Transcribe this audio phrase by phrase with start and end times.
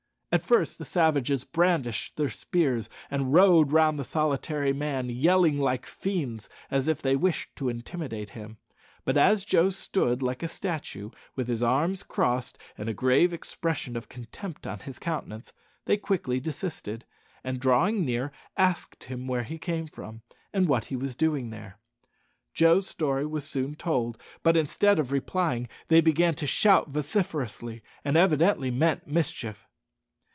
[0.33, 5.85] At first the savages brandished their spears and rode round the solitary man, yelling like
[5.85, 8.55] fiends, as if they wished to intimidate him;
[9.03, 13.97] but as Joe stood like a statue, with his arms crossed, and a grave expression
[13.97, 15.51] of contempt on his countenance,
[15.83, 17.03] they quickly desisted,
[17.43, 20.21] and, drawing near, asked him where he came from,
[20.53, 21.77] and what he was doing there.
[22.53, 28.15] Joe's story was soon told; but instead of replying, they began to shout vociferously, and
[28.15, 29.67] evidently meant mischief.